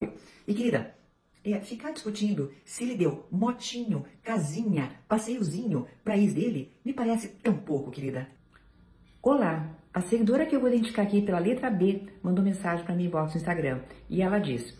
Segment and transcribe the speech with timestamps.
[0.00, 0.94] E querida,
[1.42, 7.56] é, ficar discutindo se ele deu motinho, casinha, passeiozinho pra ex dele, me parece tão
[7.56, 8.28] pouco, querida.
[9.22, 13.08] Olá, a seguidora que eu vou identificar aqui pela letra B mandou mensagem para mim
[13.08, 13.80] no Instagram
[14.10, 14.76] e ela diz: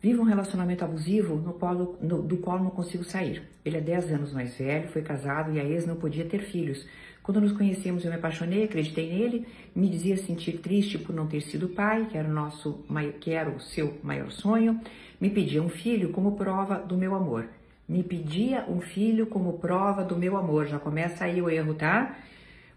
[0.00, 3.42] Vivo um relacionamento abusivo no qual, no, do qual não consigo sair.
[3.64, 6.86] Ele é 10 anos mais velho, foi casado e a ex não podia ter filhos.
[7.24, 11.40] Quando nos conhecemos, eu me apaixonei, acreditei nele, me dizia sentir triste por não ter
[11.40, 12.84] sido pai, que era o nosso,
[13.18, 14.78] que era o seu maior sonho.
[15.18, 17.48] Me pedia um filho como prova do meu amor.
[17.88, 20.66] Me pedia um filho como prova do meu amor.
[20.66, 22.14] Já começa aí o erro, tá?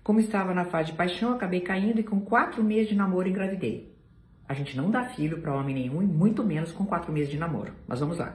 [0.01, 3.93] Como estava na fase de paixão, acabei caindo e com quatro meses de namoro engravidei.
[4.47, 7.37] A gente não dá filho para homem nenhum, e muito menos com quatro meses de
[7.37, 7.73] namoro.
[7.85, 8.33] Mas vamos lá.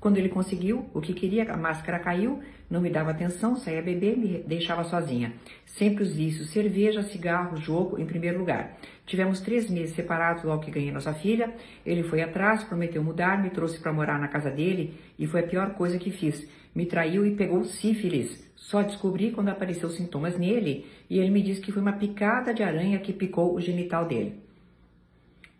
[0.00, 2.40] Quando ele conseguiu o que queria, a máscara caiu,
[2.70, 5.34] não me dava atenção, saía beber, me deixava sozinha.
[5.66, 8.78] Sempre os vícios, cerveja, cigarro, jogo em primeiro lugar.
[9.04, 11.52] Tivemos três meses separados logo que ganhei nossa filha.
[11.84, 15.46] Ele foi atrás, prometeu mudar, me trouxe para morar na casa dele e foi a
[15.46, 16.48] pior coisa que fiz.
[16.74, 18.42] Me traiu e pegou sífilis.
[18.56, 22.62] Só descobri quando apareceu sintomas nele e ele me disse que foi uma picada de
[22.62, 24.49] aranha que picou o genital dele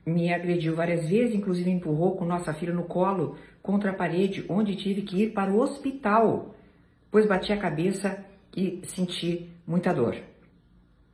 [0.05, 4.77] me agrediu várias vezes, inclusive empurrou com nossa filha no colo contra a parede, onde
[4.77, 6.55] tive que ir para o hospital,
[7.11, 8.25] pois bati a cabeça
[8.57, 10.17] e senti muita dor.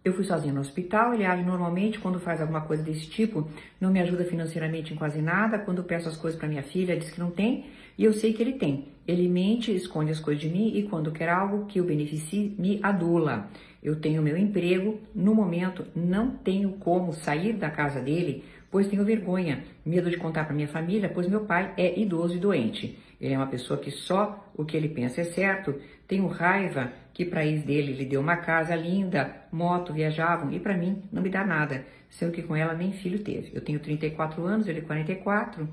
[0.05, 3.49] Eu fui sozinha no hospital, ele age normalmente quando faz alguma coisa desse tipo,
[3.81, 7.11] não me ajuda financeiramente em quase nada, quando peço as coisas para minha filha, diz
[7.11, 7.67] que não tem,
[7.99, 8.87] e eu sei que ele tem.
[9.05, 12.79] Ele mente, esconde as coisas de mim e quando quer algo que o beneficie, me
[12.85, 13.49] adula.
[13.83, 18.45] Eu tenho meu emprego, no momento não tenho como sair da casa dele
[18.77, 22.39] pois tenho vergonha, medo de contar para minha família, pois meu pai é idoso e
[22.39, 22.99] doente.
[23.19, 25.81] Ele é uma pessoa que só o que ele pensa é certo.
[26.07, 30.77] Tenho raiva que para ex dele lhe deu uma casa linda, moto, viajavam e para
[30.77, 33.51] mim não me dá nada, sendo que com ela nem filho teve.
[33.55, 35.67] Eu tenho 34 anos, ele 44.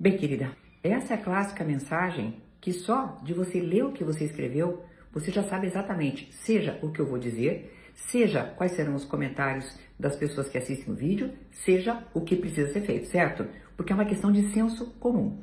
[0.00, 4.24] Bem, querida, essa é a clássica mensagem que só de você ler o que você
[4.24, 9.04] escreveu, você já sabe exatamente, seja o que eu vou dizer, seja quais serão os
[9.04, 13.46] comentários das pessoas que assistem o vídeo, seja o que precisa ser feito, certo?
[13.76, 15.38] Porque é uma questão de senso comum.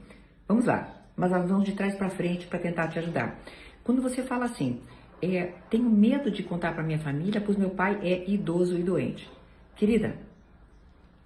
[0.47, 3.39] Vamos lá, mas nós vamos de trás para frente para tentar te ajudar.
[3.83, 4.81] Quando você fala assim,
[5.21, 9.29] é, tenho medo de contar para minha família, pois meu pai é idoso e doente.
[9.75, 10.15] Querida,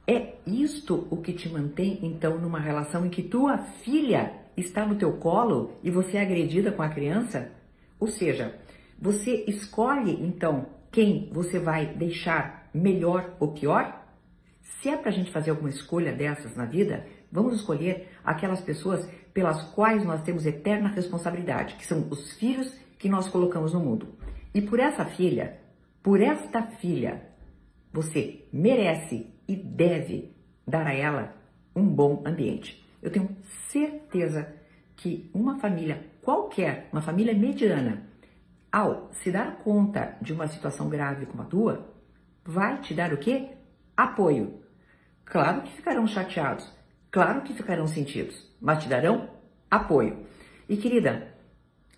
[0.05, 4.95] é isto o que te mantém então numa relação em que tua filha está no
[4.95, 7.51] teu colo e você é agredida com a criança?
[7.99, 8.55] Ou seja,
[8.99, 14.03] você escolhe então quem você vai deixar melhor ou pior?
[14.63, 19.07] Se é para a gente fazer alguma escolha dessas na vida, vamos escolher aquelas pessoas
[19.31, 24.07] pelas quais nós temos eterna responsabilidade, que são os filhos que nós colocamos no mundo.
[24.55, 25.59] E por essa filha,
[26.01, 27.29] por esta filha,
[27.93, 30.35] você merece e deve
[30.65, 31.35] dar a ela
[31.75, 32.83] um bom ambiente.
[33.03, 33.37] Eu tenho
[33.67, 34.51] certeza
[34.95, 38.01] que uma família qualquer, uma família mediana,
[38.77, 41.95] ao se dar conta de uma situação grave como a tua,
[42.45, 43.53] vai te dar o quê?
[43.95, 44.61] Apoio.
[45.25, 46.71] Claro que ficarão chateados,
[47.09, 49.29] claro que ficarão sentidos, mas te darão
[49.69, 50.27] apoio.
[50.69, 51.33] E querida,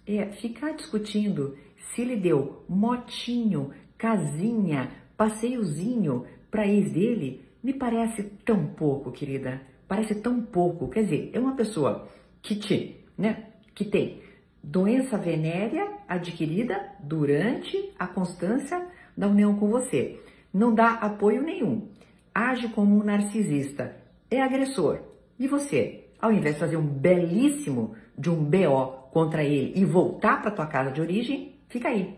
[0.07, 8.67] é ficar discutindo se ele deu motinho, casinha, passeiozinho para ex dele, me parece tão
[8.67, 9.61] pouco, querida.
[9.85, 10.87] Parece tão pouco.
[10.87, 12.07] Quer dizer, é uma pessoa
[12.41, 14.21] que te, né, que tem
[14.63, 20.19] doença venérea adquirida durante a constância da união com você.
[20.53, 21.87] Não dá apoio nenhum.
[22.33, 23.95] Age como um narcisista.
[24.29, 24.99] É agressor.
[25.37, 30.41] E você, ao invés de fazer um belíssimo de um BO contra ele e voltar
[30.41, 32.17] para tua casa de origem, fica aí,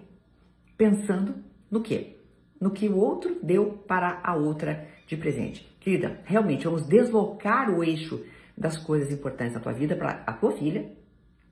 [0.77, 1.35] pensando
[1.69, 2.17] no quê?
[2.59, 5.67] No que o outro deu para a outra de presente.
[5.79, 8.23] Querida, realmente vamos deslocar o eixo
[8.57, 10.91] das coisas importantes da tua vida para a tua filha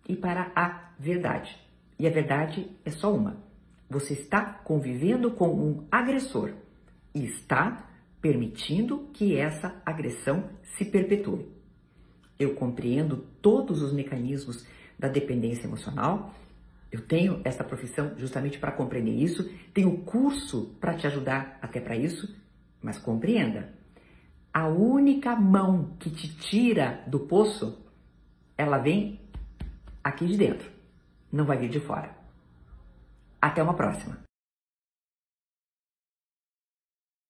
[0.09, 1.56] e para a verdade.
[1.97, 3.38] E a verdade é só uma.
[3.88, 6.53] Você está convivendo com um agressor
[7.14, 7.88] e está
[8.20, 11.47] permitindo que essa agressão se perpetue.
[12.38, 14.66] Eu compreendo todos os mecanismos
[14.97, 16.34] da dependência emocional.
[16.91, 21.96] Eu tenho essa profissão justamente para compreender isso, tenho curso para te ajudar até para
[21.96, 22.35] isso,
[22.82, 23.73] mas compreenda.
[24.52, 27.78] A única mão que te tira do poço,
[28.58, 29.20] ela vem
[30.09, 30.70] aqui de dentro.
[31.32, 32.09] Não vai vir de fora.
[33.41, 34.28] Até uma próxima.